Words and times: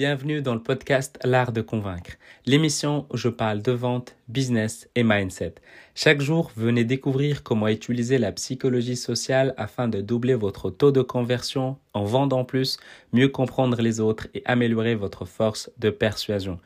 Bienvenue 0.00 0.40
dans 0.40 0.54
le 0.54 0.62
podcast 0.62 1.18
L'art 1.24 1.52
de 1.52 1.60
convaincre, 1.60 2.12
l'émission 2.46 3.04
où 3.10 3.18
je 3.18 3.28
parle 3.28 3.60
de 3.60 3.72
vente, 3.72 4.16
business 4.28 4.88
et 4.94 5.02
mindset. 5.02 5.56
Chaque 5.94 6.22
jour, 6.22 6.52
venez 6.56 6.84
découvrir 6.84 7.42
comment 7.42 7.68
utiliser 7.68 8.16
la 8.16 8.32
psychologie 8.32 8.96
sociale 8.96 9.52
afin 9.58 9.88
de 9.88 10.00
doubler 10.00 10.32
votre 10.32 10.70
taux 10.70 10.90
de 10.90 11.02
conversion 11.02 11.76
en 11.92 12.04
vendant 12.04 12.46
plus, 12.46 12.78
mieux 13.12 13.28
comprendre 13.28 13.82
les 13.82 14.00
autres 14.00 14.26
et 14.32 14.40
améliorer 14.46 14.94
votre 14.94 15.26
force 15.26 15.70
de 15.76 15.90
persuasion. 15.90 16.58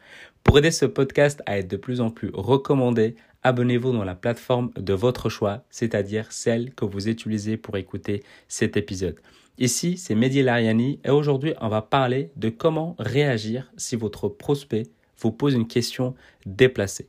Pour 0.45 0.57
aider 0.59 0.71
ce 0.71 0.87
podcast 0.87 1.43
à 1.47 1.59
être 1.59 1.67
de 1.67 1.77
plus 1.77 2.01
en 2.01 2.11
plus 2.11 2.31
recommandé, 2.33 3.17
abonnez-vous 3.43 3.91
dans 3.91 4.05
la 4.05 4.15
plateforme 4.15 4.71
de 4.77 4.95
votre 4.95 5.29
choix, 5.29 5.65
c'est-à-dire 5.71 6.31
celle 6.31 6.73
que 6.73 6.85
vous 6.85 7.09
utilisez 7.09 7.57
pour 7.57 7.77
écouter 7.79 8.23
cet 8.47 8.77
épisode. 8.77 9.17
Ici, 9.59 9.99
c'est 9.99 10.17
Mehdi 10.17 10.43
Lariani 10.43 10.99
et 11.05 11.11
aujourd'hui, 11.11 11.55
on 11.61 11.69
va 11.69 11.81
parler 11.81 12.33
de 12.35 12.49
comment 12.49 12.97
réagir 12.99 13.71
si 13.77 13.95
votre 13.95 14.29
prospect 14.29 14.83
vous 15.19 15.31
pose 15.31 15.55
une 15.55 15.69
question 15.69 16.17
déplacée. 16.45 17.09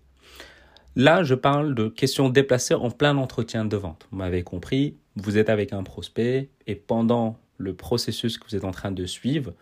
Là, 0.95 1.23
je 1.23 1.33
parle 1.33 1.73
de 1.73 1.87
questions 1.87 2.29
déplacées 2.29 2.75
en 2.75 2.91
plein 2.91 3.17
entretien 3.17 3.65
de 3.65 3.75
vente. 3.75 4.07
Vous 4.11 4.17
m'avez 4.17 4.43
compris, 4.43 4.95
vous 5.15 5.39
êtes 5.39 5.49
avec 5.49 5.73
un 5.73 5.81
prospect 5.81 6.49
et 6.67 6.75
pendant 6.75 7.39
le 7.57 7.73
processus 7.73 8.37
que 8.37 8.47
vous 8.47 8.55
êtes 8.55 8.63
en 8.63 8.71
train 8.71 8.91
de 8.91 9.07
suivre, 9.07 9.53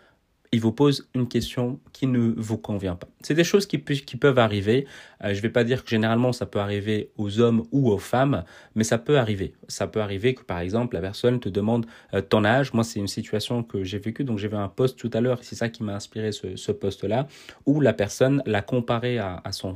il 0.54 0.62
vous 0.62 0.72
pose 0.72 1.10
une 1.16 1.28
question 1.28 1.80
qui 1.94 2.06
ne 2.06 2.32
vous 2.38 2.60
convient 2.60 2.96
pas. 2.96 3.08
C'est 3.22 3.34
des 3.34 3.44
choses 3.44 3.66
qui, 3.66 3.80
peuvent 3.80 4.38
arriver. 4.38 4.86
Euh, 5.24 5.30
je 5.30 5.38
ne 5.38 5.42
vais 5.42 5.50
pas 5.50 5.64
dire 5.64 5.84
que 5.84 5.90
généralement 5.90 6.32
ça 6.32 6.46
peut 6.46 6.60
arriver 6.60 7.10
aux 7.18 7.40
hommes 7.40 7.64
ou 7.72 7.90
aux 7.90 7.98
femmes, 7.98 8.44
mais 8.76 8.84
ça 8.84 9.00
peut 9.00 9.18
arriver. 9.18 9.56
Ça 9.68 9.88
peut 9.88 10.00
arriver 10.00 10.36
que 10.36 10.44
par 10.44 10.60
exemple 10.60 10.94
la 10.94 11.02
personne 11.02 11.40
te 11.40 11.50
demande 11.50 11.88
euh, 12.14 12.22
ton 12.22 12.46
âge. 12.46 12.72
Moi, 12.72 12.84
c'est 12.84 13.00
une 13.00 13.08
situation 13.08 13.64
que 13.64 13.84
j'ai 13.84 13.98
vécue, 13.98 14.24
donc 14.24 14.38
j'ai 14.38 14.48
vu 14.48 14.56
un 14.56 14.68
post 14.68 15.00
tout 15.00 15.10
à 15.14 15.22
l'heure, 15.22 15.40
c'est 15.42 15.56
ça 15.56 15.70
qui 15.70 15.82
m'a 15.82 15.96
inspiré 15.96 16.32
ce, 16.32 16.56
ce 16.56 16.72
post-là, 16.72 17.28
où 17.66 17.82
la 17.82 17.94
personne 17.94 18.44
l'a 18.46 18.62
comparé 18.62 19.18
à, 19.18 19.42
son, 19.52 19.76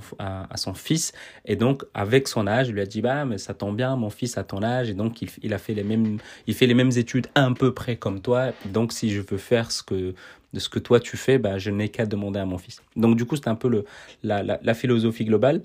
fils, 0.76 1.12
et 1.46 1.56
donc 1.56 1.86
avec 1.96 2.28
son 2.28 2.46
âge, 2.46 2.72
lui 2.72 2.82
a 2.82 2.86
dit 2.86 3.02
bah 3.02 3.26
mais 3.26 3.40
ça 3.40 3.56
tombe 3.56 3.76
bien, 3.76 3.96
mon 3.96 4.12
fils 4.12 4.38
a 4.38 4.44
ton 4.44 4.62
âge, 4.62 4.92
et 4.92 4.94
donc 4.94 5.24
il, 5.42 5.54
a 5.54 5.58
fait 5.58 5.74
les 5.74 5.84
mêmes, 5.84 6.20
il 6.46 6.54
fait 6.54 6.68
les 6.68 6.76
mêmes 6.76 6.92
études 6.96 7.28
à 7.34 7.50
peu 7.58 7.74
près 7.74 7.96
comme 7.96 8.22
toi. 8.22 8.52
Donc 8.66 8.94
si 8.94 9.10
je 9.10 9.22
veux 9.22 9.38
faire 9.38 9.72
ce 9.72 9.82
que 9.82 10.14
de 10.58 10.62
ce 10.62 10.70
que 10.70 10.80
toi 10.80 11.00
tu 11.00 11.18
fais, 11.18 11.38
bah, 11.38 11.60
je 11.60 11.70
n'ai 11.70 11.90
qu'à 11.90 12.08
demander 12.08 12.40
à 12.40 12.46
mon 12.46 12.58
fils. 12.58 12.82
Donc 12.96 13.16
du 13.16 13.26
coup, 13.26 13.36
c'est 13.36 13.48
un 13.48 13.56
peu 13.56 13.70
le, 13.70 13.86
la, 14.24 14.42
la, 14.42 14.60
la, 14.62 14.74
philosophie 14.74 15.24
globale. 15.24 15.62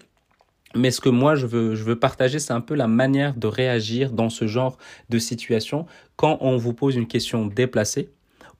Mais 0.75 0.91
ce 0.91 1.01
que 1.01 1.09
moi 1.09 1.35
je 1.35 1.47
veux, 1.47 1.75
je 1.75 1.83
veux 1.83 1.99
partager, 1.99 2.39
c'est 2.39 2.53
un 2.53 2.61
peu 2.61 2.75
la 2.75 2.89
manière 2.89 3.35
de 3.35 3.47
réagir 3.47 4.13
dans 4.13 4.29
ce 4.29 4.47
genre 4.47 4.77
de 5.09 5.19
situation 5.19 5.87
quand 6.17 6.37
on 6.41 6.59
vous 6.59 6.75
pose 6.75 6.95
une 6.97 7.07
question 7.07 7.47
déplacée 7.47 8.11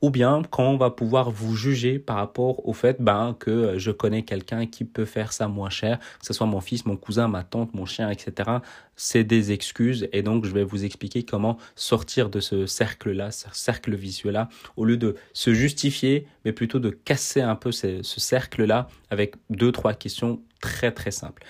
ou 0.03 0.11
bien 0.11 0.43
quand 0.51 0.65
on 0.65 0.77
va 0.77 0.91
pouvoir 0.91 1.31
vous 1.31 1.55
juger 1.55 1.99
par 1.99 2.17
rapport 2.17 2.67
au 2.69 2.73
fait 2.73 3.01
ben, 3.01 3.35
que 3.39 3.79
je 3.79 3.91
connais 3.91 4.23
quelqu'un 4.23 4.67
qui 4.67 4.85
peut 4.85 5.05
faire 5.05 5.33
ça 5.33 5.49
moins 5.49 5.71
cher, 5.71 5.99
que 5.99 6.27
ce 6.27 6.33
soit 6.33 6.47
mon 6.47 6.61
fils, 6.61 6.85
mon 6.85 6.97
cousin, 6.97 7.29
ma 7.29 7.45
tante, 7.45 7.73
mon 7.73 7.87
chien, 7.87 8.11
etc. 8.11 8.51
C'est 8.97 9.25
des 9.25 9.53
excuses 9.53 10.09
et 10.13 10.23
donc 10.23 10.45
je 10.45 10.51
vais 10.53 10.65
vous 10.65 10.85
expliquer 10.85 11.23
comment 11.23 11.57
sortir 11.77 12.29
de 12.29 12.41
ce 12.41 12.67
cercle-là, 12.67 13.31
ce 13.31 13.47
cercle 13.53 13.95
vicieux-là, 13.95 14.49
au 14.77 14.85
lieu 14.85 14.97
de 14.97 15.15
se 15.33 15.55
justifier, 15.55 16.27
mais 16.45 16.53
plutôt 16.53 16.81
de 16.81 16.91
casser 16.91 17.41
un 17.41 17.55
peu 17.55 17.71
ce 17.73 18.03
cercle-là 18.03 18.89
avec 19.11 19.37
deux, 19.51 19.71
trois 19.71 19.95
questions 19.95 20.41
très 20.61 20.91
très 20.91 21.13
simples. 21.13 21.45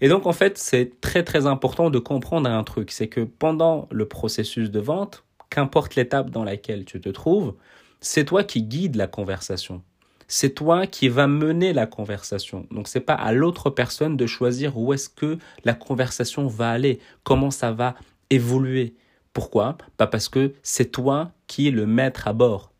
Et 0.00 0.08
donc 0.08 0.26
en 0.26 0.32
fait, 0.32 0.58
c'est 0.58 1.00
très 1.00 1.22
très 1.22 1.46
important 1.46 1.88
de 1.88 2.00
comprendre 2.00 2.50
un 2.50 2.64
truc, 2.64 2.90
c'est 2.90 3.06
que 3.06 3.20
pendant 3.20 3.88
le 3.92 4.06
processus 4.06 4.72
de 4.72 4.80
vente, 4.80 5.22
qu'importe 5.48 5.94
l'étape 5.94 6.30
dans 6.30 6.42
laquelle 6.42 6.84
tu 6.84 7.00
te 7.00 7.08
trouves, 7.08 7.54
c'est 8.02 8.24
toi 8.24 8.44
qui 8.44 8.62
guides 8.62 8.96
la 8.96 9.06
conversation. 9.06 9.82
C'est 10.26 10.54
toi 10.54 10.86
qui 10.86 11.08
va 11.08 11.26
mener 11.26 11.72
la 11.72 11.86
conversation. 11.86 12.66
Donc 12.70 12.88
c'est 12.88 13.00
pas 13.00 13.14
à 13.14 13.32
l'autre 13.32 13.70
personne 13.70 14.16
de 14.16 14.26
choisir 14.26 14.76
où 14.76 14.92
est-ce 14.92 15.08
que 15.08 15.38
la 15.64 15.74
conversation 15.74 16.48
va 16.48 16.70
aller, 16.70 16.98
comment 17.22 17.50
ça 17.50 17.70
va 17.70 17.94
évoluer. 18.28 18.94
Pourquoi? 19.32 19.78
Pas 19.96 20.06
parce 20.06 20.28
que 20.28 20.52
c'est 20.62 20.90
toi 20.90 21.30
qui 21.46 21.68
es 21.68 21.70
le 21.70 21.86
maître 21.86 22.26
à 22.26 22.32
bord. 22.32 22.71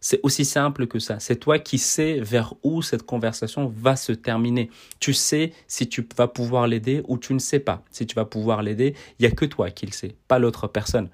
C'est 0.00 0.20
aussi 0.22 0.44
simple 0.44 0.86
que 0.86 0.98
ça. 0.98 1.20
C'est 1.20 1.36
toi 1.36 1.58
qui 1.58 1.78
sais 1.78 2.20
vers 2.20 2.54
où 2.62 2.80
cette 2.80 3.02
conversation 3.02 3.66
va 3.66 3.96
se 3.96 4.12
terminer. 4.12 4.70
Tu 4.98 5.12
sais 5.12 5.52
si 5.66 5.88
tu 5.88 6.06
vas 6.16 6.26
pouvoir 6.26 6.66
l'aider 6.66 7.02
ou 7.06 7.18
tu 7.18 7.34
ne 7.34 7.38
sais 7.38 7.58
pas 7.60 7.82
si 7.90 8.06
tu 8.06 8.14
vas 8.14 8.24
pouvoir 8.24 8.62
l'aider. 8.62 8.94
Il 9.18 9.24
y 9.24 9.26
a 9.26 9.30
que 9.30 9.44
toi 9.44 9.70
qui 9.70 9.86
le 9.86 9.92
sais, 9.92 10.16
pas 10.26 10.38
l'autre 10.38 10.68
personne. 10.68 11.10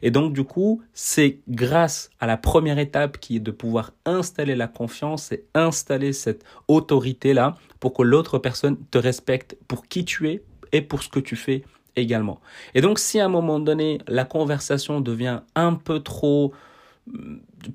Et 0.00 0.10
donc 0.10 0.32
du 0.32 0.44
coup, 0.44 0.82
c'est 0.94 1.40
grâce 1.48 2.10
à 2.18 2.26
la 2.26 2.38
première 2.38 2.78
étape 2.78 3.18
qui 3.18 3.36
est 3.36 3.40
de 3.40 3.50
pouvoir 3.50 3.92
installer 4.06 4.56
la 4.56 4.68
confiance 4.68 5.32
et 5.32 5.44
installer 5.54 6.12
cette 6.14 6.44
autorité 6.66 7.34
là 7.34 7.56
pour 7.78 7.92
que 7.92 8.02
l'autre 8.02 8.38
personne 8.38 8.78
te 8.90 8.98
respecte 8.98 9.56
pour 9.68 9.86
qui 9.86 10.04
tu 10.04 10.30
es 10.30 10.42
et 10.72 10.80
pour 10.80 11.02
ce 11.02 11.08
que 11.08 11.20
tu 11.20 11.36
fais 11.36 11.62
également. 11.96 12.40
Et 12.74 12.80
donc 12.80 12.98
si 12.98 13.20
à 13.20 13.26
un 13.26 13.28
moment 13.28 13.58
donné 13.58 13.98
la 14.08 14.24
conversation 14.24 15.00
devient 15.00 15.40
un 15.54 15.74
peu 15.74 16.00
trop 16.00 16.52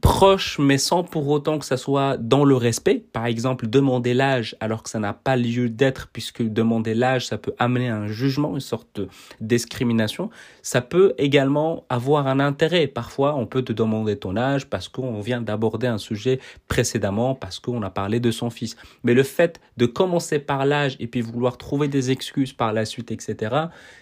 proche, 0.01 0.59
mais 0.59 0.78
sans 0.78 1.03
pour 1.03 1.28
autant 1.28 1.59
que 1.59 1.66
ça 1.66 1.78
soit 1.78 2.18
dans 2.18 2.44
le 2.44 2.56
respect. 2.56 3.03
Par 3.13 3.25
exemple, 3.25 3.68
demander 3.68 4.13
l'âge 4.13 4.56
alors 4.59 4.84
que 4.84 4.90
ça 4.90 5.00
n'a 5.00 5.13
pas 5.13 5.35
lieu 5.35 5.69
d'être, 5.69 6.07
puisque 6.12 6.41
demander 6.41 6.94
l'âge, 6.94 7.28
ça 7.28 7.38
peut 7.38 7.53
amener 7.59 7.90
un 7.90 8.07
jugement, 8.07 8.53
une 8.53 8.59
sorte 8.59 8.88
de 8.96 9.07
discrimination. 9.41 10.29
Ça 10.62 10.81
peut 10.81 11.13
également 11.18 11.85
avoir 11.90 12.28
un 12.28 12.40
intérêt. 12.40 12.88
Parfois, 12.88 13.35
on 13.35 13.46
peut 13.46 13.62
te 13.62 13.73
demander 13.73 14.18
ton 14.18 14.35
âge 14.38 14.68
parce 14.68 14.88
qu'on 14.88 15.19
vient 15.19 15.41
d'aborder 15.41 15.88
un 15.88 15.97
sujet 15.97 16.40
précédemment, 16.67 17.35
parce 17.35 17.59
qu'on 17.59 17.81
a 17.84 17.90
parlé 17.90 18.19
de 18.19 18.31
son 18.31 18.50
fils. 18.50 18.75
Mais 19.03 19.13
le 19.13 19.23
fait 19.23 19.59
de 19.78 19.85
commencer 19.85 20.40
par 20.40 20.66
l'âge 20.66 20.97
et 21.00 21.07
puis 21.07 21.22
vouloir 21.22 21.57
trouver 21.57 21.88
des 21.88 22.12
excuses 22.12 22.53
par 22.53 22.73
la 22.73 22.85
suite, 22.85 23.12
etc., 23.12 23.56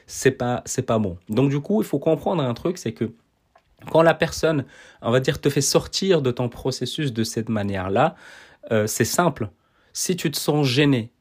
c'est 0.07 0.31
pas, 0.31 0.61
c'est 0.65 0.85
pas 0.85 0.99
bon. 0.99 1.17
Donc, 1.29 1.49
du 1.49 1.59
coup, 1.59 1.81
il 1.81 1.85
faut 1.85 1.99
comprendre 1.99 2.43
un 2.43 2.53
truc, 2.53 2.77
c'est 2.77 2.93
que 2.93 3.11
quand 3.91 4.01
la 4.01 4.13
personne, 4.13 4.65
on 5.01 5.11
va 5.11 5.19
dire, 5.19 5.39
te 5.39 5.49
fait 5.49 5.61
sortir 5.61 6.21
de 6.21 6.31
ton 6.31 6.49
processus 6.49 7.13
de 7.13 7.23
cette 7.23 7.49
manière-là, 7.49 8.15
euh, 8.71 8.87
c'est 8.87 9.05
simple. 9.05 9.49
Si 9.93 10.15
tu 10.15 10.31
te 10.31 10.37
sens 10.37 10.65
gêné, 10.65 11.11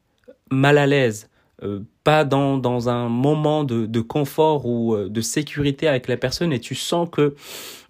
mal 0.49 0.77
à 0.77 0.87
l'aise, 0.87 1.29
euh, 1.61 1.81
pas 2.03 2.25
dans, 2.25 2.57
dans 2.57 2.89
un 2.89 3.09
moment 3.09 3.63
de, 3.63 3.85
de 3.85 4.01
confort 4.01 4.65
ou 4.65 4.95
euh, 4.95 5.07
de 5.07 5.21
sécurité 5.21 5.87
avec 5.87 6.07
la 6.07 6.17
personne 6.17 6.51
et 6.51 6.59
tu 6.59 6.75
sens 6.75 7.07
que 7.11 7.35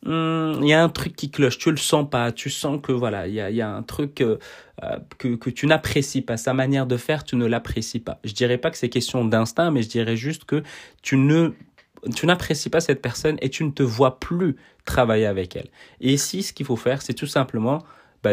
hmm, 0.06 0.62
il 0.62 0.68
y 0.68 0.74
a 0.74 0.84
un 0.84 0.90
truc 0.90 1.16
qui 1.16 1.32
cloche, 1.32 1.58
tu 1.58 1.72
le 1.72 1.78
sens 1.78 2.08
pas, 2.10 2.32
tu 2.32 2.50
sens 2.50 2.80
que 2.82 2.92
voilà, 2.92 3.28
il 3.28 3.34
y 3.34 3.42
a, 3.42 3.50
y 3.50 3.62
a 3.62 3.74
un 3.74 3.84
truc 3.84 4.16
que, 4.16 4.40
que 5.18 5.50
tu 5.50 5.66
n'apprécies 5.66 6.22
pas, 6.22 6.36
sa 6.36 6.54
manière 6.54 6.86
de 6.86 6.98
faire, 6.98 7.24
tu 7.24 7.36
ne 7.36 7.46
l'apprécies 7.46 8.00
pas. 8.00 8.20
Je 8.24 8.34
dirais 8.34 8.58
pas 8.58 8.70
que 8.70 8.78
c'est 8.78 8.90
question 8.90 9.24
d'instinct, 9.24 9.72
mais 9.72 9.82
je 9.82 9.90
dirais 9.90 10.18
juste 10.18 10.44
que 10.44 10.62
tu 11.02 11.16
ne 11.16 11.54
tu 12.16 12.25
n'apprécies 12.25 12.69
pas 12.69 12.81
cette 12.81 13.02
personne 13.02 13.38
et 13.41 13.50
tu 13.50 13.64
ne 13.64 13.72
te 13.72 13.84
vois 13.84 14.19
plus 14.19 14.56
travailler 14.86 15.25
avec 15.25 15.56
elle. 15.56 15.69
Et 16.02 16.14
ici, 16.14 16.44
ce 16.44 16.53
qu'il 16.53 16.66
faut 16.66 16.75
faire, 16.75 17.02
c'est 17.02 17.14
tout 17.14 17.28
simplement 17.28 17.84
bah, 18.24 18.31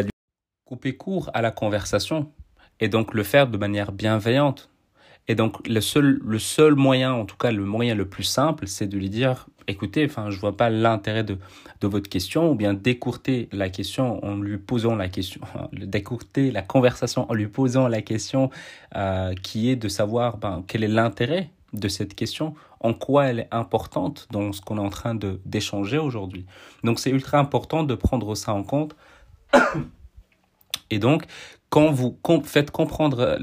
couper 0.65 0.95
court 0.95 1.29
à 1.33 1.41
la 1.41 1.51
conversation 1.51 2.31
et 2.79 2.89
donc 2.89 3.13
le 3.13 3.23
faire 3.23 3.47
de 3.47 3.57
manière 3.57 3.91
bienveillante. 3.91 4.69
Et 5.27 5.35
donc 5.35 5.65
le 5.67 5.79
seul, 5.81 6.19
le 6.25 6.39
seul 6.39 6.75
moyen, 6.75 7.13
en 7.13 7.25
tout 7.25 7.37
cas 7.37 7.51
le 7.51 7.63
moyen 7.63 7.95
le 7.95 8.05
plus 8.05 8.23
simple, 8.23 8.67
c'est 8.67 8.87
de 8.87 8.97
lui 8.97 9.09
dire, 9.09 9.47
écoutez, 9.67 10.03
enfin 10.05 10.29
je 10.31 10.39
vois 10.39 10.57
pas 10.57 10.69
l'intérêt 10.69 11.23
de, 11.23 11.37
de 11.79 11.87
votre 11.87 12.09
question, 12.09 12.51
ou 12.51 12.55
bien 12.55 12.73
d'écourter 12.73 13.47
la 13.51 13.69
question 13.69 14.23
en 14.25 14.35
lui 14.35 14.57
posant 14.57 14.95
la 14.95 15.09
question, 15.09 15.41
d'écourter 15.73 16.51
la 16.51 16.63
conversation 16.63 17.29
en 17.29 17.35
lui 17.35 17.47
posant 17.47 17.87
la 17.87 18.01
question 18.01 18.49
euh, 18.95 19.33
qui 19.35 19.69
est 19.69 19.75
de 19.75 19.87
savoir 19.87 20.37
ben, 20.37 20.63
quel 20.67 20.83
est 20.83 20.89
l'intérêt 20.89 21.51
de 21.73 21.87
cette 21.87 22.15
question, 22.15 22.55
en 22.81 22.93
quoi 22.93 23.27
elle 23.27 23.39
est 23.39 23.47
importante 23.51 24.27
dans 24.31 24.51
ce 24.51 24.61
qu'on 24.61 24.77
est 24.77 24.81
en 24.81 24.89
train 24.89 25.15
d'échanger 25.45 25.97
aujourd'hui. 25.97 26.45
Donc 26.83 26.99
c'est 26.99 27.11
ultra 27.11 27.37
important 27.37 27.83
de 27.83 27.95
prendre 27.95 28.35
ça 28.35 28.53
en 28.53 28.63
compte. 28.63 28.95
Et 30.89 30.99
donc, 30.99 31.25
quand 31.69 31.91
vous 31.91 32.17
faites 32.43 32.71
comprendre 32.71 33.37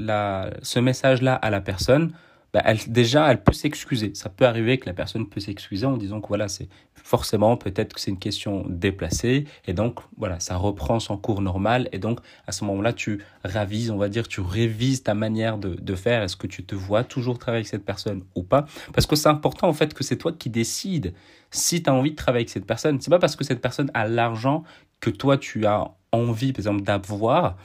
ce 0.61 0.79
message-là 0.79 1.33
à 1.33 1.49
la 1.49 1.61
personne, 1.61 2.13
bah, 2.53 2.61
elle, 2.65 2.79
déjà, 2.87 3.31
elle 3.31 3.43
peut 3.43 3.53
s'excuser. 3.53 4.11
Ça 4.15 4.29
peut 4.29 4.45
arriver 4.45 4.79
que 4.79 4.87
la 4.87 4.93
personne 4.93 5.27
peut 5.27 5.39
s'excuser 5.39 5.85
en 5.85 5.97
disant 5.97 6.19
que 6.19 6.27
voilà, 6.27 6.47
c'est 6.47 6.67
forcément 6.95 7.57
peut-être 7.57 7.93
que 7.93 7.99
c'est 7.99 8.11
une 8.11 8.19
question 8.19 8.65
déplacée 8.67 9.45
et 9.65 9.73
donc 9.73 9.99
voilà, 10.17 10.39
ça 10.39 10.57
reprend 10.57 10.99
son 10.99 11.17
cours 11.17 11.41
normal 11.41 11.89
et 11.91 11.99
donc 11.99 12.19
à 12.47 12.51
ce 12.51 12.63
moment-là, 12.65 12.93
tu 12.93 13.23
ravises, 13.43 13.91
on 13.91 13.97
va 13.97 14.09
dire, 14.09 14.27
tu 14.27 14.41
révises 14.41 15.03
ta 15.03 15.13
manière 15.13 15.57
de, 15.57 15.95
faire. 15.95 16.23
Est-ce 16.23 16.37
que 16.37 16.47
tu 16.47 16.63
te 16.63 16.75
vois 16.75 17.03
toujours 17.03 17.37
travailler 17.37 17.59
avec 17.59 17.67
cette 17.67 17.85
personne 17.85 18.23
ou 18.35 18.43
pas? 18.43 18.65
Parce 18.93 19.05
que 19.05 19.15
c'est 19.15 19.29
important 19.29 19.67
en 19.67 19.73
fait 19.73 19.93
que 19.93 20.03
c'est 20.03 20.17
toi 20.17 20.31
qui 20.31 20.49
décides 20.49 21.13
si 21.51 21.83
tu 21.83 21.89
as 21.89 21.93
envie 21.93 22.11
de 22.11 22.15
travailler 22.15 22.43
avec 22.43 22.49
cette 22.49 22.65
personne. 22.65 23.01
C'est 23.01 23.09
pas 23.09 23.19
parce 23.19 23.35
que 23.35 23.43
cette 23.43 23.61
personne 23.61 23.91
a 23.93 24.07
l'argent 24.07 24.63
que 24.99 25.09
toi 25.09 25.37
tu 25.37 25.65
as 25.65 25.91
envie, 26.11 26.53
par 26.53 26.59
exemple, 26.59 26.81
d'avoir 26.81 27.57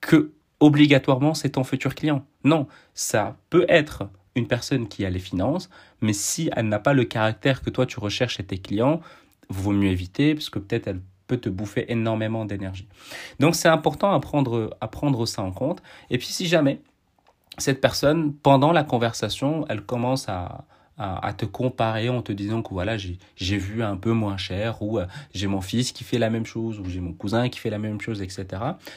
que 0.00 0.32
obligatoirement 0.60 1.34
c'est 1.34 1.50
ton 1.50 1.64
futur 1.64 1.94
client. 1.94 2.24
Non, 2.44 2.66
ça 2.94 3.36
peut 3.50 3.64
être 3.68 4.08
une 4.38 4.48
personne 4.48 4.88
qui 4.88 5.04
a 5.04 5.10
les 5.10 5.18
finances, 5.18 5.68
mais 6.00 6.12
si 6.12 6.50
elle 6.56 6.68
n'a 6.68 6.78
pas 6.78 6.92
le 6.92 7.04
caractère 7.04 7.62
que 7.62 7.70
toi 7.70 7.86
tu 7.86 8.00
recherches 8.00 8.36
chez 8.36 8.44
tes 8.44 8.58
clients, 8.58 9.00
vaut 9.48 9.72
mieux 9.72 9.90
éviter 9.90 10.34
parce 10.34 10.50
que 10.50 10.58
peut-être 10.58 10.88
elle 10.88 11.00
peut 11.26 11.36
te 11.36 11.48
bouffer 11.48 11.84
énormément 11.92 12.44
d'énergie. 12.44 12.88
Donc 13.38 13.54
c'est 13.54 13.68
important 13.68 14.12
à 14.12 14.20
prendre, 14.20 14.76
à 14.80 14.88
prendre 14.88 15.26
ça 15.26 15.42
en 15.42 15.52
compte. 15.52 15.82
Et 16.10 16.18
puis 16.18 16.28
si 16.28 16.46
jamais 16.46 16.80
cette 17.58 17.80
personne, 17.80 18.32
pendant 18.34 18.72
la 18.72 18.84
conversation, 18.84 19.66
elle 19.68 19.82
commence 19.82 20.28
à, 20.28 20.64
à, 20.98 21.32
te 21.32 21.44
comparer 21.44 22.08
en 22.08 22.22
te 22.22 22.32
disant 22.32 22.62
que 22.62 22.70
voilà, 22.70 22.96
j'ai 22.96 23.56
vu 23.56 23.82
un 23.82 23.96
peu 23.96 24.12
moins 24.12 24.36
cher 24.36 24.82
ou 24.82 24.98
euh, 24.98 25.06
j'ai 25.32 25.46
mon 25.46 25.60
fils 25.60 25.92
qui 25.92 26.02
fait 26.04 26.18
la 26.18 26.28
même 26.28 26.44
chose 26.44 26.80
ou 26.80 26.84
j'ai 26.88 27.00
mon 27.00 27.12
cousin 27.12 27.48
qui 27.48 27.60
fait 27.60 27.70
la 27.70 27.78
même 27.78 28.00
chose, 28.00 28.20
etc. 28.20 28.46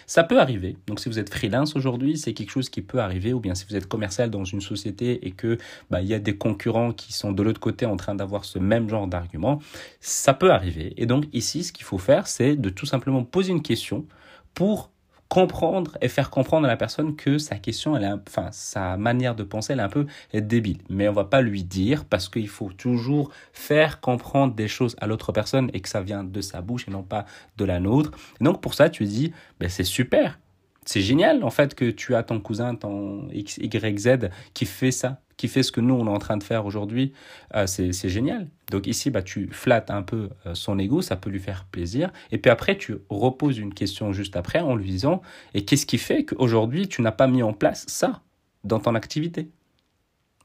Ça 0.08 0.24
peut 0.24 0.40
arriver. 0.40 0.78
Donc 0.88 1.00
si 1.00 1.10
vous 1.10 1.20
êtes 1.20 1.32
freelance 1.32 1.76
aujourd'hui, 1.76 2.18
c'est 2.18 2.34
quelque 2.34 2.50
chose 2.50 2.70
qui 2.70 2.82
peut 2.82 3.00
arriver 3.00 3.34
ou 3.34 3.40
bien 3.40 3.54
si 3.54 3.66
vous 3.70 3.76
êtes 3.76 3.88
commercial 3.88 4.30
dans 4.32 4.44
une 4.44 4.62
société 4.62 5.26
et 5.28 5.32
que 5.32 5.58
bah, 5.90 6.02
il 6.02 6.08
y 6.08 6.14
a 6.14 6.20
des 6.20 6.36
concurrents 6.36 6.92
qui 6.92 7.14
sont 7.14 7.32
de 7.32 7.44
l'autre 7.44 7.60
côté 7.60 7.86
en 7.86 7.98
train 7.98 8.16
d'avoir 8.16 8.46
ce 8.46 8.58
même 8.58 8.90
genre 8.90 9.08
d'argument, 9.08 9.60
ça 10.00 10.34
peut 10.34 10.52
arriver. 10.52 10.94
Et 10.98 11.06
donc 11.06 11.26
ici, 11.34 11.64
ce 11.64 11.72
qu'il 11.72 11.86
faut 11.86 12.00
faire, 12.00 12.28
c'est 12.28 12.56
de 12.56 12.70
tout 12.70 12.86
simplement 12.86 13.24
poser 13.24 13.52
une 13.52 13.62
question 13.62 14.06
pour 14.54 14.90
comprendre 15.32 15.98
et 16.02 16.10
faire 16.10 16.30
comprendre 16.30 16.66
à 16.66 16.68
la 16.68 16.76
personne 16.76 17.16
que 17.16 17.38
sa 17.38 17.56
question, 17.56 17.96
elle 17.96 18.04
est, 18.04 18.12
enfin, 18.28 18.50
sa 18.52 18.98
manière 18.98 19.34
de 19.34 19.44
penser, 19.44 19.72
elle 19.72 19.80
est 19.80 19.84
un 19.84 19.88
peu 19.88 20.06
débile. 20.34 20.80
Mais 20.90 21.08
on 21.08 21.14
va 21.14 21.24
pas 21.24 21.42
lui 21.42 21.64
dire 21.64 22.04
parce 22.04 22.28
qu'il 22.28 22.50
faut 22.50 22.70
toujours 22.74 23.32
faire 23.54 24.02
comprendre 24.02 24.54
des 24.54 24.68
choses 24.68 24.98
à 25.00 25.08
l'autre 25.08 25.32
personne 25.32 25.72
et 25.74 25.80
que 25.80 25.88
ça 25.88 26.02
vient 26.02 26.26
de 26.26 26.42
sa 26.42 26.60
bouche 26.60 26.86
et 26.90 26.92
non 26.92 27.04
pas 27.04 27.26
de 27.56 27.64
la 27.64 27.80
nôtre. 27.80 28.12
donc 28.42 28.60
pour 28.60 28.74
ça, 28.74 28.90
tu 28.90 29.06
dis, 29.06 29.32
ben 29.62 29.70
c'est 29.70 29.86
super. 29.86 30.38
C'est 30.86 31.02
génial 31.02 31.44
en 31.44 31.52
fait 31.52 31.76
que 31.76 31.92
tu 31.92 32.16
as 32.16 32.24
ton 32.24 32.40
cousin, 32.40 32.76
ton 32.76 33.28
XYZ 33.28 34.30
qui 34.54 34.66
fait 34.66 34.92
ça 34.92 35.22
qui 35.42 35.48
fait 35.48 35.64
ce 35.64 35.72
que 35.72 35.82
nous, 35.82 35.96
on 35.96 36.06
est 36.06 36.10
en 36.12 36.20
train 36.20 36.38
de 36.38 36.44
faire 36.44 36.68
aujourd'hui, 36.68 37.14
euh, 37.56 37.66
c'est 37.66 38.10
génial. 38.10 38.48
Donc 38.70 38.86
ici, 38.86 39.10
bah, 39.10 39.24
tu 39.24 39.48
flattes 39.52 39.90
un 39.90 40.04
peu 40.04 40.30
euh, 40.46 40.54
son 40.54 40.78
ego, 40.78 41.02
ça 41.02 41.16
peut 41.16 41.32
lui 41.32 41.40
faire 41.40 41.66
plaisir. 41.66 42.12
Et 42.30 42.38
puis 42.38 42.52
après, 42.52 42.78
tu 42.78 42.98
reposes 43.10 43.58
une 43.58 43.74
question 43.74 44.14
juste 44.14 44.36
après 44.36 44.60
en 44.60 44.76
lui 44.76 44.92
disant, 44.92 45.24
et 45.56 45.66
qu'est-ce 45.66 45.88
qui 45.88 45.98
fait 45.98 46.26
qu'aujourd'hui, 46.26 46.88
tu 46.88 47.02
n'as 47.02 47.12
pas 47.12 47.26
mis 47.26 47.42
en 47.42 47.54
place 47.54 47.86
ça 47.88 48.22
dans 48.64 48.80
ton 48.80 48.94
activité, 48.94 49.50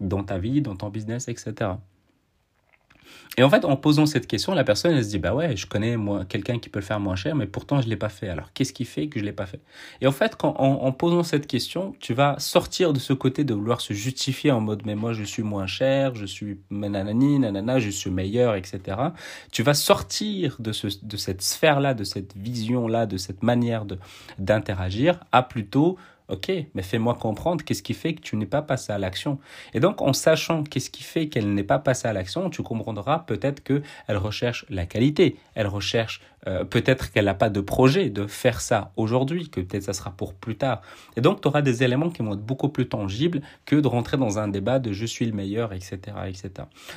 dans 0.00 0.24
ta 0.24 0.38
vie, 0.38 0.62
dans 0.62 0.76
ton 0.76 0.88
business, 0.88 1.28
etc. 1.28 1.72
Et 3.38 3.42
en 3.42 3.50
fait, 3.50 3.64
en 3.64 3.76
posant 3.76 4.06
cette 4.06 4.26
question, 4.26 4.54
la 4.54 4.64
personne, 4.64 4.94
elle 4.94 5.04
se 5.04 5.10
dit, 5.10 5.18
bah 5.18 5.34
ouais, 5.34 5.56
je 5.56 5.66
connais 5.66 5.96
quelqu'un 6.28 6.58
qui 6.58 6.70
peut 6.70 6.78
le 6.78 6.84
faire 6.84 7.00
moins 7.00 7.16
cher, 7.16 7.34
mais 7.34 7.46
pourtant 7.46 7.82
je 7.82 7.88
l'ai 7.88 7.96
pas 7.96 8.08
fait. 8.08 8.28
Alors, 8.28 8.52
qu'est-ce 8.54 8.72
qui 8.72 8.86
fait 8.86 9.08
que 9.08 9.20
je 9.20 9.24
l'ai 9.24 9.32
pas 9.32 9.44
fait? 9.44 9.60
Et 10.00 10.06
en 10.06 10.12
fait, 10.12 10.36
quand, 10.36 10.54
en, 10.58 10.92
posant 10.92 11.22
cette 11.22 11.46
question, 11.46 11.94
tu 12.00 12.14
vas 12.14 12.36
sortir 12.38 12.94
de 12.94 12.98
ce 12.98 13.12
côté 13.12 13.44
de 13.44 13.52
vouloir 13.52 13.82
se 13.82 13.92
justifier 13.92 14.50
en 14.50 14.60
mode, 14.60 14.82
mais 14.86 14.94
moi 14.94 15.12
je 15.12 15.22
suis 15.22 15.42
moins 15.42 15.66
cher, 15.66 16.14
je 16.14 16.24
suis 16.24 16.60
nanani, 16.70 17.38
nanana, 17.38 17.78
je 17.78 17.90
suis 17.90 18.10
meilleur, 18.10 18.54
etc. 18.54 18.80
Tu 19.52 19.62
vas 19.62 19.74
sortir 19.74 20.56
de, 20.58 20.72
ce, 20.72 20.86
de 21.02 21.16
cette 21.16 21.42
sphère-là, 21.42 21.92
de 21.92 22.04
cette 22.04 22.34
vision-là, 22.36 23.04
de 23.04 23.18
cette 23.18 23.42
manière 23.42 23.84
d'interagir, 24.38 25.20
à 25.32 25.42
plutôt 25.42 25.98
Ok, 26.28 26.50
mais 26.74 26.82
fais-moi 26.82 27.14
comprendre 27.14 27.64
qu'est-ce 27.64 27.84
qui 27.84 27.94
fait 27.94 28.14
que 28.14 28.20
tu 28.20 28.36
n'es 28.36 28.46
pas 28.46 28.60
passé 28.60 28.92
à 28.92 28.98
l'action. 28.98 29.38
Et 29.74 29.80
donc, 29.80 30.02
en 30.02 30.12
sachant 30.12 30.64
qu'est-ce 30.64 30.90
qui 30.90 31.04
fait 31.04 31.28
qu'elle 31.28 31.54
n'est 31.54 31.62
pas 31.62 31.78
passée 31.78 32.08
à 32.08 32.12
l'action, 32.12 32.50
tu 32.50 32.64
comprendras 32.64 33.20
peut-être 33.20 33.62
qu'elle 33.62 34.16
recherche 34.16 34.66
la 34.68 34.86
qualité. 34.86 35.36
Elle 35.54 35.68
recherche 35.68 36.20
euh, 36.48 36.64
peut-être 36.64 37.12
qu'elle 37.12 37.26
n'a 37.26 37.34
pas 37.34 37.48
de 37.48 37.60
projet 37.60 38.10
de 38.10 38.26
faire 38.26 38.60
ça 38.60 38.90
aujourd'hui, 38.96 39.50
que 39.50 39.60
peut-être 39.60 39.84
ça 39.84 39.92
sera 39.92 40.10
pour 40.10 40.34
plus 40.34 40.56
tard. 40.56 40.82
Et 41.16 41.20
donc, 41.20 41.42
tu 41.42 41.46
auras 41.46 41.62
des 41.62 41.84
éléments 41.84 42.10
qui 42.10 42.22
vont 42.22 42.34
être 42.34 42.44
beaucoup 42.44 42.70
plus 42.70 42.88
tangibles 42.88 43.40
que 43.64 43.76
de 43.76 43.86
rentrer 43.86 44.16
dans 44.16 44.40
un 44.40 44.48
débat 44.48 44.80
de 44.80 44.92
je 44.92 45.06
suis 45.06 45.26
le 45.26 45.32
meilleur, 45.32 45.72
etc., 45.72 45.98
etc. 46.26 46.50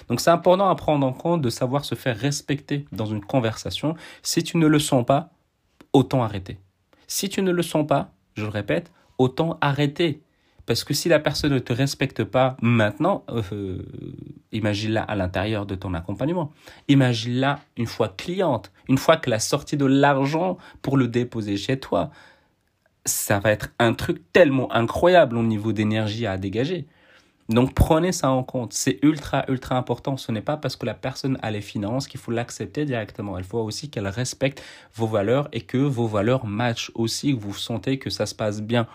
Donc, 0.08 0.22
c'est 0.22 0.31
important 0.31 0.70
à 0.70 0.76
prendre 0.76 1.06
en 1.06 1.14
compte 1.14 1.44
de 1.44 1.52
savoir 1.52 1.86
se 1.86 1.94
faire 1.94 2.18
respecter 2.18 2.86
dans 2.92 3.06
une 3.06 3.22
conversation. 3.22 3.94
Si 4.24 4.44
tu 4.44 4.58
ne 4.58 4.66
le 4.66 4.80
sens 4.80 5.06
pas, 5.06 5.30
autant 5.94 6.24
arrêter. 6.24 6.58
Si 7.06 7.30
tu 7.30 7.44
ne 7.44 7.52
le 7.52 7.62
sens 7.62 7.86
pas, 7.86 8.12
je 8.36 8.44
le 8.44 8.50
répète, 8.50 8.92
autant 9.19 9.60
arrêter. 9.62 10.24
Parce 10.66 10.83
que 10.83 10.94
si 10.94 11.10
la 11.10 11.19
personne 11.19 11.54
ne 11.54 11.60
te 11.60 11.74
respecte 11.74 12.24
pas 12.24 12.56
maintenant, 12.62 13.24
euh, 13.31 13.81
imagine-la 14.51 15.01
à 15.01 15.16
l'intérieur 15.16 15.66
de 15.66 15.74
ton 15.74 15.95
accompagnement. 15.95 16.51
Imagine-la 16.88 17.60
une 17.75 17.88
fois 17.88 18.10
cliente, 18.10 18.71
une 18.88 19.00
fois 19.00 19.18
qu'elle 19.18 19.33
a 19.33 19.39
sorti 19.39 19.77
de 19.77 19.86
l'argent 19.86 20.57
pour 20.83 20.95
le 20.95 21.07
déposer 21.07 21.57
chez 21.57 21.80
toi. 21.80 22.12
Ça 23.04 23.39
va 23.39 23.51
être 23.51 23.69
un 23.80 23.94
truc 23.94 24.31
tellement 24.31 24.71
incroyable 24.71 25.38
au 25.38 25.44
niveau 25.44 25.74
d'énergie 25.74 26.27
à 26.27 26.38
dégager. 26.38 26.86
Donc 27.50 27.74
prenez 27.74 28.12
ça 28.12 28.30
en 28.30 28.44
compte. 28.44 28.74
C'est 28.74 29.00
ultra, 29.01 29.44
ultra 29.50 29.75
important. 29.75 30.18
Ce 30.18 30.31
n'est 30.31 30.42
pas 30.42 30.56
parce 30.56 30.75
que 30.75 30.86
la 30.86 30.94
personne 30.94 31.40
a 31.42 31.50
les 31.50 31.62
finances 31.62 32.07
qu'il 32.07 32.19
faut 32.19 32.31
l'accepter 32.31 32.86
directement. 32.86 33.38
Il 33.40 33.44
faut 33.44 33.60
aussi 33.60 33.90
qu'elle 33.90 34.07
respecte 34.07 34.63
vos 34.94 35.07
valeurs 35.07 35.50
et 35.51 35.62
que 35.62 35.78
vos 35.78 36.07
valeurs 36.07 36.46
matchent 36.46 36.92
aussi, 36.94 37.36
que 37.36 37.42
vous 37.42 37.56
sentez 37.56 37.98
que 37.98 38.12
ça 38.12 38.28
se 38.28 38.36
passe 38.36 38.62
bien. 38.62 38.88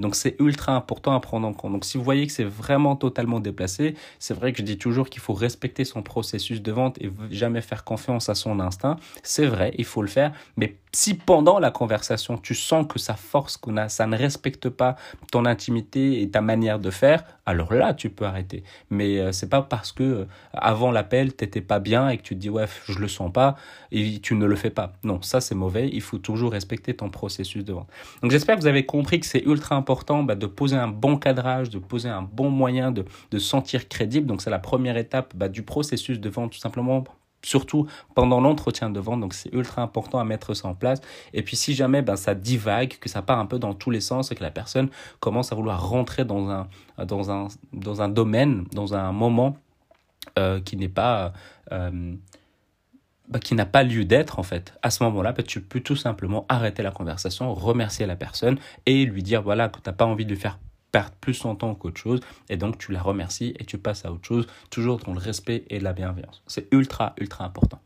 Donc 0.00 0.14
c'est 0.14 0.36
ultra 0.40 0.74
important 0.74 1.12
à 1.12 1.20
prendre 1.20 1.46
en 1.46 1.52
compte. 1.52 1.72
Donc 1.72 1.84
si 1.84 1.98
vous 1.98 2.04
voyez 2.04 2.26
que 2.26 2.32
c'est 2.32 2.44
vraiment 2.44 2.96
totalement 2.96 3.38
déplacé, 3.38 3.94
c'est 4.18 4.34
vrai 4.34 4.52
que 4.52 4.58
je 4.58 4.62
dis 4.62 4.78
toujours 4.78 5.08
qu'il 5.10 5.20
faut 5.20 5.34
respecter 5.34 5.84
son 5.84 6.02
processus 6.02 6.62
de 6.62 6.72
vente 6.72 6.98
et 7.00 7.12
jamais 7.30 7.60
faire 7.60 7.84
confiance 7.84 8.28
à 8.28 8.34
son 8.34 8.60
instinct. 8.60 8.96
C'est 9.22 9.46
vrai, 9.46 9.72
il 9.76 9.84
faut 9.84 10.02
le 10.02 10.08
faire, 10.08 10.32
mais 10.56 10.76
si 10.92 11.14
pendant 11.14 11.58
la 11.58 11.70
conversation 11.70 12.38
tu 12.38 12.54
sens 12.54 12.86
que 12.88 12.98
ça 12.98 13.14
force, 13.14 13.56
qu'on 13.56 13.76
a, 13.76 13.88
ça 13.88 14.06
ne 14.06 14.16
respecte 14.16 14.68
pas 14.68 14.96
ton 15.30 15.44
intimité 15.44 16.22
et 16.22 16.30
ta 16.30 16.40
manière 16.40 16.78
de 16.78 16.90
faire, 16.90 17.24
alors 17.46 17.72
là 17.72 17.94
tu 17.94 18.10
peux 18.10 18.24
arrêter. 18.24 18.64
Mais 18.88 19.18
euh, 19.18 19.32
c'est 19.32 19.48
pas 19.48 19.62
parce 19.62 19.92
que 19.92 20.02
euh, 20.02 20.24
avant 20.52 20.90
l'appel 20.90 21.34
t'étais 21.34 21.60
pas 21.60 21.78
bien 21.78 22.08
et 22.08 22.16
que 22.16 22.22
tu 22.22 22.34
te 22.34 22.40
dis 22.40 22.50
ouais 22.50 22.66
je 22.86 22.98
le 22.98 23.08
sens 23.08 23.30
pas 23.32 23.56
et 23.92 24.18
tu 24.20 24.34
ne 24.34 24.46
le 24.46 24.56
fais 24.56 24.70
pas. 24.70 24.94
Non, 25.04 25.20
ça 25.22 25.40
c'est 25.40 25.54
mauvais. 25.54 25.90
Il 25.92 26.00
faut 26.00 26.18
toujours 26.18 26.52
respecter 26.52 26.94
ton 26.94 27.10
processus 27.10 27.64
de 27.64 27.72
vente. 27.72 27.88
Donc 28.22 28.30
j'espère 28.30 28.56
que 28.56 28.62
vous 28.62 28.66
avez 28.66 28.86
compris 28.86 29.20
que 29.20 29.26
c'est 29.26 29.44
ultra 29.44 29.76
important 29.76 29.89
bah, 30.24 30.34
de 30.34 30.46
poser 30.46 30.76
un 30.76 30.88
bon 30.88 31.16
cadrage, 31.16 31.70
de 31.70 31.78
poser 31.78 32.08
un 32.08 32.22
bon 32.22 32.50
moyen 32.50 32.92
de, 32.92 33.04
de 33.30 33.38
sentir 33.38 33.88
crédible. 33.88 34.26
Donc 34.26 34.42
c'est 34.42 34.50
la 34.50 34.58
première 34.58 34.96
étape 34.96 35.34
bah, 35.36 35.48
du 35.48 35.62
processus 35.62 36.20
de 36.20 36.28
vente, 36.28 36.52
tout 36.52 36.58
simplement 36.58 37.04
surtout 37.42 37.86
pendant 38.14 38.40
l'entretien 38.40 38.90
de 38.90 39.00
vente. 39.00 39.20
Donc, 39.20 39.34
c'est 39.34 39.52
ultra 39.52 39.82
important 39.82 40.18
à 40.18 40.24
mettre 40.24 40.54
ça 40.54 40.68
en 40.68 40.74
place. 40.74 41.00
Et 41.32 41.42
puis, 41.42 41.56
si 41.56 41.74
jamais 41.74 42.02
ben, 42.02 42.16
ça 42.16 42.34
divague, 42.34 42.98
que 42.98 43.08
ça 43.08 43.22
part 43.22 43.38
un 43.38 43.46
peu 43.46 43.58
dans 43.58 43.74
tous 43.74 43.90
les 43.90 44.00
sens 44.00 44.30
et 44.30 44.34
que 44.34 44.42
la 44.42 44.50
personne 44.50 44.88
commence 45.20 45.52
à 45.52 45.54
vouloir 45.54 45.88
rentrer 45.88 46.24
dans 46.24 46.50
un, 46.50 46.68
dans 47.04 47.30
un, 47.30 47.48
dans 47.72 48.02
un 48.02 48.08
domaine, 48.08 48.64
dans 48.72 48.94
un 48.94 49.12
moment 49.12 49.56
euh, 50.38 50.60
qui 50.60 50.76
n'est 50.76 50.88
pas... 50.88 51.32
Euh, 51.72 52.14
bah, 53.30 53.38
qui 53.38 53.54
n'a 53.54 53.66
pas 53.66 53.82
lieu 53.84 54.04
d'être 54.04 54.38
en 54.38 54.42
fait. 54.42 54.74
À 54.82 54.90
ce 54.90 55.02
moment-là, 55.04 55.32
bah, 55.32 55.42
tu 55.42 55.60
peux 55.60 55.80
tout 55.80 55.96
simplement 55.96 56.46
arrêter 56.48 56.82
la 56.82 56.90
conversation, 56.90 57.54
remercier 57.54 58.06
la 58.06 58.16
personne 58.16 58.58
et 58.86 59.04
lui 59.04 59.22
dire 59.22 59.42
voilà 59.42 59.68
que 59.68 59.80
tu 59.80 59.88
n'as 59.88 59.94
pas 59.94 60.04
envie 60.04 60.24
de 60.24 60.30
lui 60.30 60.40
faire 60.40 60.58
perdre 60.92 61.12
plus 61.20 61.34
son 61.34 61.54
temps 61.54 61.74
qu'autre 61.74 62.00
chose 62.00 62.20
et 62.48 62.56
donc 62.56 62.78
tu 62.78 62.92
la 62.92 63.00
remercies 63.00 63.54
et 63.58 63.64
tu 63.64 63.78
passes 63.78 64.04
à 64.04 64.12
autre 64.12 64.26
chose, 64.26 64.46
toujours 64.70 64.98
dans 64.98 65.12
le 65.12 65.20
respect 65.20 65.64
et 65.70 65.78
la 65.78 65.92
bienveillance. 65.92 66.42
C'est 66.48 66.66
ultra, 66.72 67.14
ultra 67.18 67.44
important. 67.44 67.80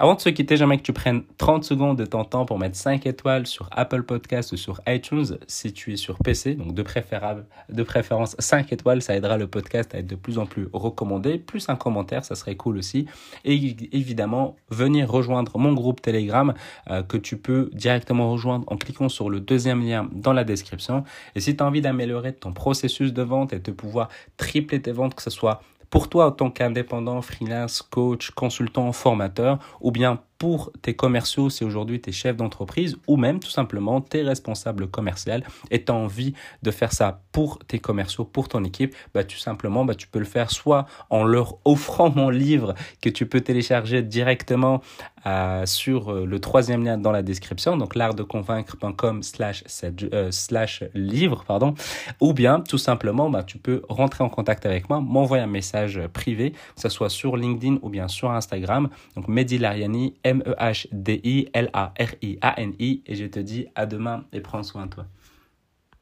Avant 0.00 0.14
de 0.14 0.20
se 0.20 0.28
quitter, 0.28 0.56
j'aimerais 0.56 0.78
que 0.78 0.84
tu 0.84 0.92
prennes 0.92 1.24
30 1.38 1.64
secondes 1.64 1.98
de 1.98 2.04
ton 2.04 2.22
temps 2.22 2.46
pour 2.46 2.56
mettre 2.56 2.76
5 2.76 3.04
étoiles 3.04 3.48
sur 3.48 3.68
Apple 3.72 4.04
Podcast 4.04 4.52
ou 4.52 4.56
sur 4.56 4.80
iTunes 4.86 5.38
si 5.48 5.72
tu 5.72 5.92
es 5.92 5.96
sur 5.96 6.18
PC. 6.18 6.54
Donc 6.54 6.72
de, 6.72 6.82
préférable, 6.84 7.46
de 7.68 7.82
préférence 7.82 8.36
5 8.38 8.72
étoiles, 8.72 9.02
ça 9.02 9.16
aidera 9.16 9.36
le 9.36 9.48
podcast 9.48 9.96
à 9.96 9.98
être 9.98 10.06
de 10.06 10.14
plus 10.14 10.38
en 10.38 10.46
plus 10.46 10.68
recommandé. 10.72 11.36
Plus 11.38 11.68
un 11.68 11.74
commentaire, 11.74 12.24
ça 12.24 12.36
serait 12.36 12.54
cool 12.54 12.78
aussi. 12.78 13.06
Et 13.44 13.56
évidemment, 13.90 14.54
venir 14.70 15.10
rejoindre 15.10 15.58
mon 15.58 15.72
groupe 15.72 16.00
Telegram 16.00 16.54
euh, 16.90 17.02
que 17.02 17.16
tu 17.16 17.36
peux 17.36 17.68
directement 17.72 18.30
rejoindre 18.30 18.70
en 18.72 18.76
cliquant 18.76 19.08
sur 19.08 19.28
le 19.28 19.40
deuxième 19.40 19.84
lien 19.84 20.08
dans 20.12 20.32
la 20.32 20.44
description. 20.44 21.02
Et 21.34 21.40
si 21.40 21.56
tu 21.56 21.64
as 21.64 21.66
envie 21.66 21.80
d'améliorer 21.80 22.34
ton 22.34 22.52
processus 22.52 23.12
de 23.12 23.22
vente 23.22 23.52
et 23.52 23.58
de 23.58 23.72
pouvoir 23.72 24.10
tripler 24.36 24.80
tes 24.80 24.92
ventes, 24.92 25.16
que 25.16 25.22
ce 25.22 25.30
soit 25.30 25.60
pour 25.90 26.08
toi 26.08 26.26
en 26.26 26.32
tant 26.32 26.50
qu'indépendant, 26.50 27.22
freelance, 27.22 27.82
coach, 27.82 28.30
consultant, 28.30 28.92
formateur, 28.92 29.58
ou 29.80 29.90
bien 29.90 30.20
pour 30.38 30.70
tes 30.82 30.94
commerciaux 30.94 31.50
si 31.50 31.64
aujourd'hui 31.64 32.00
tu 32.00 32.10
es 32.10 32.12
chef 32.12 32.36
d'entreprise 32.36 32.96
ou 33.06 33.16
même 33.16 33.40
tout 33.40 33.50
simplement 33.50 34.00
tes 34.00 34.22
responsables 34.22 34.88
commerciaux 34.88 35.32
et 35.70 35.84
tu 35.84 35.90
as 35.90 35.94
envie 35.94 36.32
de 36.62 36.70
faire 36.70 36.92
ça 36.92 37.22
pour 37.32 37.58
tes 37.58 37.80
commerciaux, 37.80 38.24
pour 38.24 38.48
ton 38.48 38.62
équipe, 38.64 38.94
bah, 39.14 39.24
tout 39.24 39.36
simplement 39.36 39.84
bah, 39.84 39.94
tu 39.94 40.06
peux 40.06 40.20
le 40.20 40.24
faire 40.24 40.50
soit 40.50 40.86
en 41.10 41.24
leur 41.24 41.58
offrant 41.64 42.10
mon 42.10 42.30
livre 42.30 42.74
que 43.00 43.08
tu 43.08 43.26
peux 43.26 43.40
télécharger 43.40 44.02
directement 44.02 44.80
euh, 45.26 45.66
sur 45.66 46.12
euh, 46.12 46.24
le 46.24 46.40
troisième 46.40 46.84
lien 46.84 46.96
dans 46.98 47.12
la 47.12 47.22
description, 47.22 47.76
donc 47.76 47.94
l'artdeconvaincre.com 47.94 49.22
slash, 49.22 49.64
euh, 49.84 50.30
slash 50.30 50.84
livre, 50.94 51.44
pardon, 51.46 51.74
ou 52.20 52.32
bien 52.32 52.60
tout 52.60 52.78
simplement 52.78 53.28
bah, 53.30 53.42
tu 53.42 53.58
peux 53.58 53.82
rentrer 53.88 54.22
en 54.24 54.28
contact 54.28 54.66
avec 54.66 54.88
moi, 54.88 55.00
m'envoyer 55.00 55.42
un 55.42 55.48
message 55.48 56.00
privé, 56.12 56.52
que 56.52 56.80
ce 56.80 56.88
soit 56.88 57.10
sur 57.10 57.36
LinkedIn 57.36 57.78
ou 57.82 57.90
bien 57.90 58.08
sur 58.08 58.30
Instagram, 58.30 58.88
donc 59.16 59.28
Mehdi 59.28 59.58
Lariani, 59.58 60.14
M-E-H-D-I-L-A-R-I-A-N-I. 60.24 63.02
Et 63.06 63.14
je 63.14 63.26
te 63.26 63.38
dis 63.38 63.66
à 63.74 63.84
demain 63.86 64.24
et 64.32 64.40
prends 64.40 64.62
soin 64.62 64.86
de 64.86 64.90
toi. 64.90 65.04